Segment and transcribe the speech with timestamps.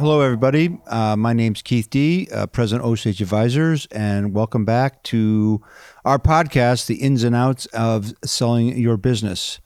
[0.00, 0.78] Hello, everybody.
[0.86, 5.60] Uh, my name's Keith Dee, uh, President Osage Advisors, and welcome back to
[6.06, 9.60] our podcast, The Ins and Outs of Selling Your Business.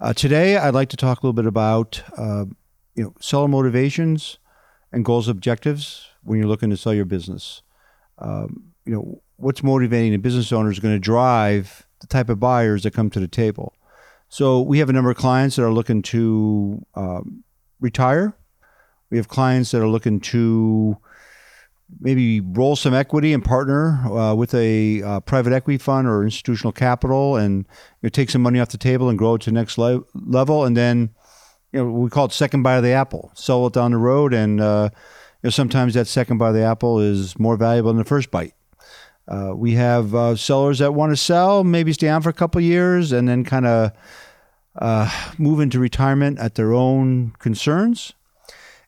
[0.00, 2.46] Uh, today, I'd like to talk a little bit about uh,
[2.96, 4.40] you know seller motivations
[4.90, 7.62] and goals, objectives when you're looking to sell your business.
[8.18, 12.40] Um, you know what's motivating a business owner is going to drive the type of
[12.40, 13.72] buyers that come to the table.
[14.30, 17.44] So we have a number of clients that are looking to um,
[17.78, 18.36] retire
[19.10, 20.96] we have clients that are looking to
[22.00, 26.72] maybe roll some equity and partner uh, with a uh, private equity fund or institutional
[26.72, 27.64] capital and you
[28.04, 30.64] know, take some money off the table and grow it to the next le- level.
[30.64, 31.10] And then,
[31.72, 34.34] you know, we call it second bite of the apple, sell it down the road.
[34.34, 37.98] And, uh, you know, sometimes that second bite of the apple is more valuable than
[37.98, 38.54] the first bite.
[39.28, 42.60] Uh, we have uh, sellers that want to sell, maybe stay on for a couple
[42.60, 43.92] years and then kind of
[44.76, 48.12] uh, move into retirement at their own concerns.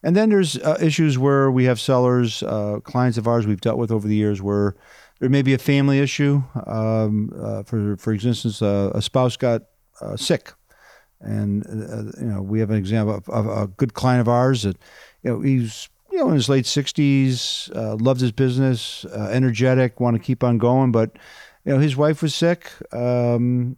[0.02, 3.78] And then there's uh, issues where we have sellers, uh, clients of ours we've dealt
[3.78, 4.77] with over the years, where
[5.19, 6.42] there may be a family issue.
[6.67, 9.62] Um, uh, for for instance, uh, a spouse got
[10.00, 10.53] uh, sick,
[11.20, 14.62] and uh, you know we have an example of, of, a good client of ours
[14.62, 14.77] that
[15.25, 20.22] you know he's you know in his late sixties, loved his business, energetic, want to
[20.22, 21.19] keep on going, but
[21.65, 22.70] you know his wife was sick.
[22.92, 23.77] Um,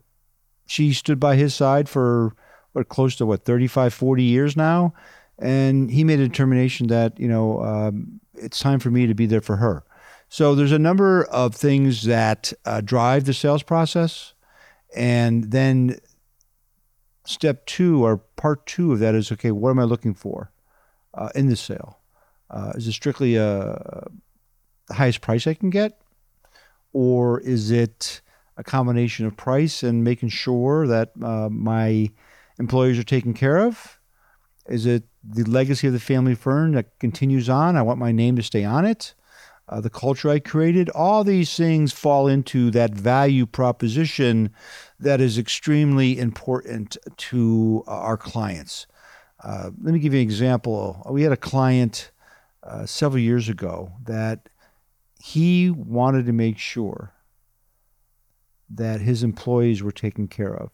[0.67, 2.35] she stood by his side for
[2.73, 4.95] what close to what 35, 40 years now
[5.41, 9.27] and he made a determination that you know um, it's time for me to be
[9.27, 9.83] there for her.
[10.29, 14.35] So there's a number of things that uh, drive the sales process,
[14.95, 15.99] and then
[17.25, 19.51] step two or part two of that is okay.
[19.51, 20.53] What am I looking for
[21.15, 21.99] uh, in the sale?
[22.51, 24.07] Uh, is it strictly a
[24.89, 26.01] the highest price I can get,
[26.93, 28.21] or is it
[28.57, 32.11] a combination of price and making sure that uh, my
[32.59, 34.00] employees are taken care of?
[34.69, 37.77] Is it the legacy of the family firm that continues on?
[37.77, 39.15] I want my name to stay on it.
[39.69, 44.53] Uh, the culture I created, all these things fall into that value proposition
[44.99, 48.89] that is extremely important to uh, our clients.
[49.43, 51.07] Uh, let me give you an example.
[51.09, 52.11] We had a client
[52.65, 54.49] uh, several years ago that
[55.23, 57.15] he wanted to make sure
[58.69, 60.71] that his employees were taken care of.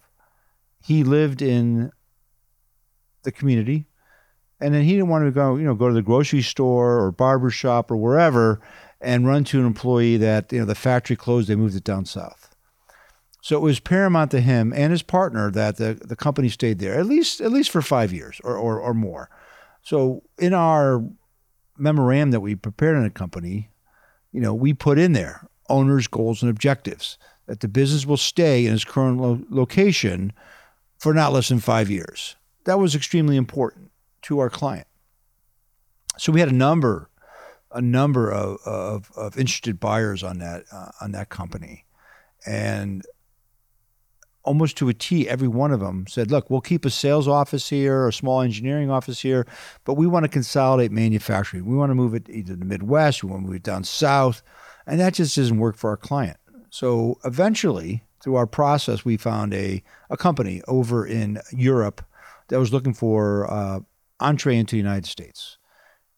[0.82, 1.92] He lived in
[3.26, 3.86] the community.
[4.58, 7.12] And then he didn't want to go, you know, go to the grocery store or
[7.12, 8.62] barber shop or wherever
[9.02, 12.06] and run to an employee that, you know, the factory closed, they moved it down
[12.06, 12.54] south.
[13.42, 16.98] So it was paramount to him and his partner that the, the company stayed there
[16.98, 19.30] at least at least for five years or, or, or more.
[19.82, 21.04] So in our
[21.76, 23.70] memorandum that we prepared in the company,
[24.32, 28.66] you know, we put in there owners' goals and objectives that the business will stay
[28.66, 30.32] in its current lo- location
[30.98, 32.36] for not less than five years
[32.66, 33.90] that was extremely important
[34.22, 34.86] to our client.
[36.18, 37.08] So we had a number,
[37.70, 41.84] a number of, of, of interested buyers on that uh, on that company,
[42.44, 43.04] and
[44.42, 47.68] almost to a T, every one of them said, "Look, we'll keep a sales office
[47.68, 49.46] here, a small engineering office here,
[49.84, 51.66] but we want to consolidate manufacturing.
[51.66, 53.84] We want to move it either to the Midwest, we want to move it down
[53.84, 54.42] south,
[54.86, 56.38] and that just doesn't work for our client."
[56.70, 62.02] So eventually, through our process, we found a a company over in Europe
[62.48, 63.80] that was looking for uh,
[64.20, 65.58] entree into the United States,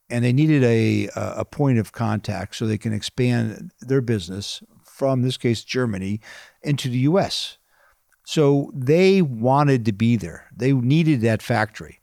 [0.09, 5.21] and they needed a a point of contact so they can expand their business from
[5.21, 6.19] this case Germany
[6.61, 7.57] into the U.S.
[8.25, 10.47] So they wanted to be there.
[10.55, 11.99] They needed that factory,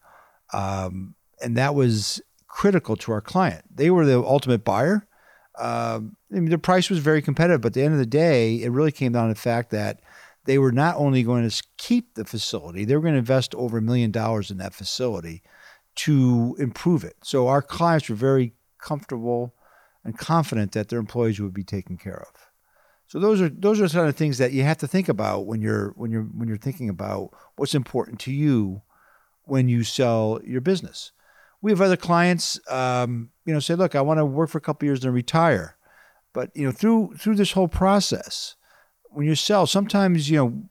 [0.53, 3.65] um, and that was critical to our client.
[3.73, 5.07] They were the ultimate buyer.
[5.59, 6.01] Uh,
[6.33, 8.71] I mean, the price was very competitive, but at the end of the day, it
[8.71, 10.01] really came down to the fact that
[10.47, 13.79] they were not only going to keep the facility, they were going to invest over
[13.79, 15.43] a million dollars in that facility
[15.97, 17.17] to improve it.
[17.23, 19.55] So our clients were very comfortable
[20.05, 22.47] and confident that their employees would be taken care of.
[23.09, 25.61] So those are those are sort of things that you have to think about when
[25.61, 28.83] you're when you're when you're thinking about what's important to you
[29.45, 31.13] when you sell your business.
[31.63, 34.61] We have other clients, um, you know, say, look, I want to work for a
[34.61, 35.77] couple years and retire,
[36.33, 38.57] but you know, through through this whole process,
[39.17, 40.63] when you sell, sometimes you know,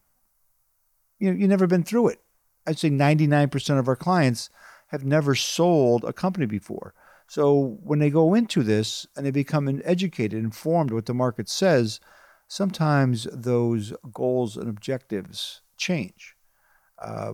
[1.17, 2.21] you know, you've never been through it.
[2.67, 4.51] I'd say 99% of our clients
[4.89, 6.93] have never sold a company before.
[7.27, 11.99] So when they go into this and they become educated, informed what the market says,
[12.47, 16.35] sometimes those goals and objectives change.
[16.99, 17.33] Uh,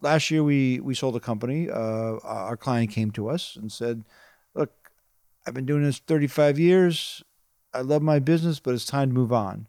[0.00, 1.68] last year we we sold a company.
[1.68, 4.04] Uh, our client came to us and said,
[4.54, 4.90] "Look,
[5.46, 7.22] I've been doing this 35 years.
[7.72, 9.66] I love my business, but it's time to move on.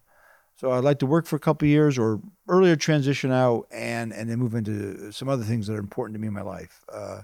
[0.55, 4.29] So I'd like to work for a couple years or earlier transition out and and
[4.29, 6.83] then move into some other things that are important to me in my life.
[6.91, 7.21] Uh,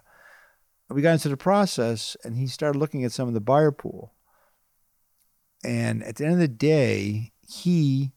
[0.89, 4.13] we got into the process, and he started looking at some of the buyer pool.
[5.63, 8.11] And at the end of the day, he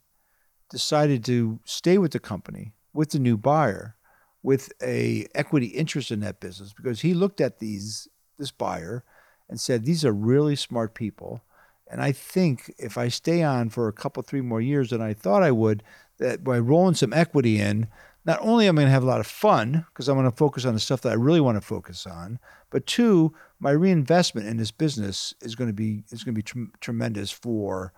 [0.71, 3.97] decided to stay with the company with the new buyer
[4.43, 8.09] with a equity interest in that business because he looked at these
[8.39, 9.05] this buyer
[9.49, 11.43] and said these are really smart people
[11.90, 15.12] and I think if I stay on for a couple three more years than I
[15.12, 15.82] thought I would
[16.19, 17.88] that by rolling some equity in
[18.25, 20.37] not only am I going to have a lot of fun because I'm going to
[20.37, 22.38] focus on the stuff that I really want to focus on,
[22.69, 26.42] but two, my reinvestment in this business is going to be is going to be
[26.42, 27.92] tr- tremendous for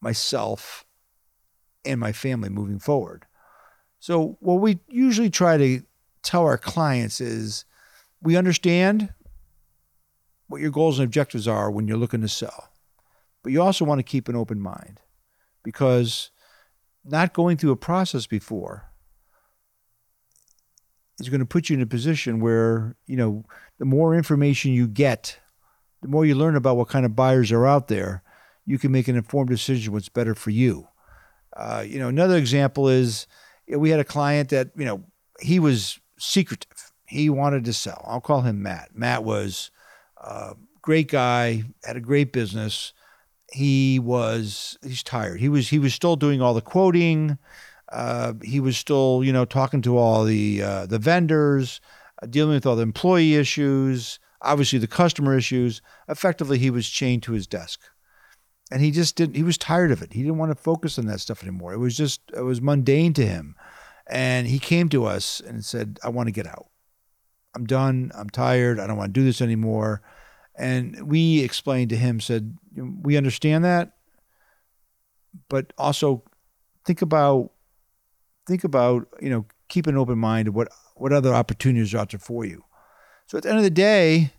[0.00, 0.84] myself
[1.84, 3.26] and my family moving forward.
[4.00, 5.82] So what we usually try to
[6.22, 7.64] tell our clients is
[8.22, 9.12] we understand
[10.48, 12.69] what your goals and objectives are when you're looking to sell.
[13.42, 15.00] But you also want to keep an open mind
[15.62, 16.30] because
[17.04, 18.90] not going through a process before
[21.18, 23.44] is going to put you in a position where, you know,
[23.78, 25.38] the more information you get,
[26.02, 28.22] the more you learn about what kind of buyers are out there,
[28.66, 30.88] you can make an informed decision what's better for you.
[31.56, 33.26] Uh, you know, another example is
[33.66, 35.04] you know, we had a client that, you know,
[35.40, 36.92] he was secretive.
[37.06, 38.04] He wanted to sell.
[38.06, 38.90] I'll call him Matt.
[38.94, 39.70] Matt was
[40.16, 42.92] a great guy, had a great business.
[43.52, 45.40] He was he's tired.
[45.40, 47.38] He was he was still doing all the quoting.
[47.90, 51.80] Uh, he was still, you know, talking to all the uh, the vendors,
[52.22, 55.82] uh, dealing with all the employee issues, obviously the customer issues.
[56.08, 57.80] Effectively, he was chained to his desk,
[58.70, 59.34] and he just didn't.
[59.36, 60.12] He was tired of it.
[60.12, 61.72] He didn't want to focus on that stuff anymore.
[61.72, 63.56] It was just it was mundane to him,
[64.08, 66.66] and he came to us and said, "I want to get out.
[67.56, 68.12] I'm done.
[68.14, 68.78] I'm tired.
[68.78, 70.00] I don't want to do this anymore."
[70.60, 73.96] And we explained to him, said, "We understand that,
[75.48, 76.22] but also
[76.84, 77.52] think about
[78.46, 82.10] think about, you know, keep an open mind of what what other opportunities are out
[82.10, 82.64] there for you.
[83.26, 84.32] So at the end of the day,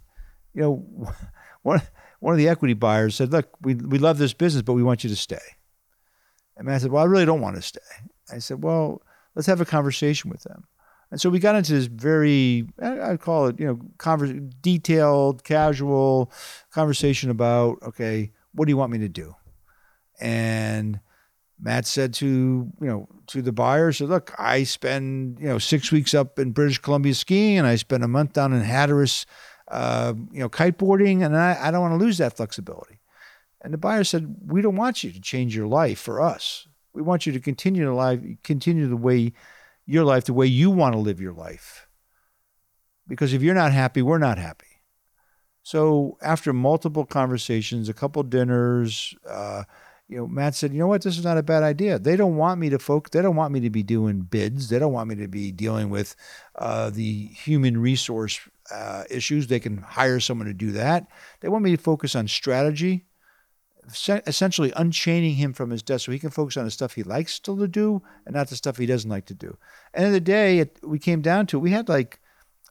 [0.53, 1.13] you know,
[1.63, 1.81] one
[2.19, 5.03] one of the equity buyers said, "Look, we we love this business, but we want
[5.03, 5.57] you to stay."
[6.55, 7.79] And I said, "Well, I really don't want to stay."
[8.31, 9.01] I said, "Well,
[9.33, 10.65] let's have a conversation with them."
[11.11, 14.31] And so we got into this very, I'd call it, you know, converse,
[14.61, 16.31] detailed, casual
[16.71, 19.35] conversation about, okay, what do you want me to do?
[20.21, 21.01] And
[21.61, 22.25] Matt said to
[22.81, 26.51] you know to the buyer, said, "Look, I spend you know six weeks up in
[26.51, 29.25] British Columbia skiing, and I spend a month down in Hatteras,
[29.67, 32.99] uh, you know, kiteboarding, and I, I don't want to lose that flexibility."
[33.61, 36.67] And the buyer said, "We don't want you to change your life for us.
[36.93, 39.33] We want you to continue to life, continue the way
[39.85, 41.87] your life the way you want to live your life.
[43.07, 44.67] Because if you're not happy, we're not happy."
[45.63, 49.15] So after multiple conversations, a couple dinners.
[49.27, 49.63] Uh,
[50.11, 51.97] you know, Matt said, you know what, this is not a bad idea.
[51.97, 53.11] They don't want me to focus.
[53.11, 54.67] They don't want me to be doing bids.
[54.67, 56.17] They don't want me to be dealing with
[56.57, 58.41] uh, the human resource
[58.73, 59.47] uh, issues.
[59.47, 61.07] They can hire someone to do that.
[61.39, 63.05] They want me to focus on strategy,
[63.87, 67.33] essentially unchaining him from his desk so he can focus on the stuff he likes
[67.33, 69.57] still to do and not the stuff he doesn't like to do.
[69.93, 72.19] And of the day, it, we came down to we had like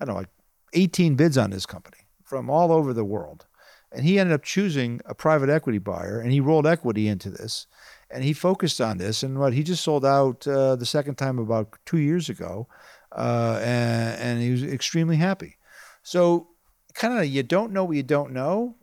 [0.01, 0.31] I don't know, like
[0.73, 3.47] 18 bids on this company from all over the world.
[3.93, 7.67] And he ended up choosing a private equity buyer and he rolled equity into this.
[8.11, 9.23] And he focused on this.
[9.23, 12.69] And what he just sold out uh, the second time about two years ago.
[13.13, 15.57] Uh, and, and he was extremely happy.
[16.05, 16.49] So,
[16.95, 18.77] kind of, you don't know what you don't know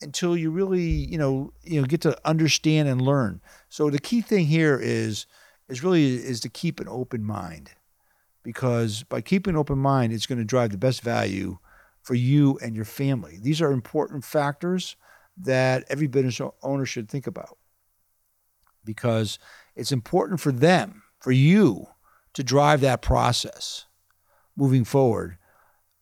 [0.00, 3.40] until you really, you know, you know, get to understand and learn.
[3.68, 5.26] So the key thing here is
[5.68, 7.70] is really is to keep an open mind,
[8.42, 11.58] because by keeping an open mind, it's going to drive the best value
[12.02, 13.38] for you and your family.
[13.40, 14.96] These are important factors
[15.36, 17.58] that every business owner should think about
[18.84, 19.38] because
[19.76, 21.86] it's important for them, for you,
[22.32, 23.84] to drive that process
[24.56, 25.36] moving forward.